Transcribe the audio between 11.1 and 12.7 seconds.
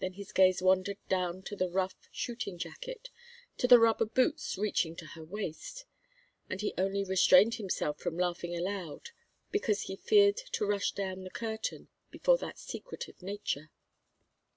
the curtain before that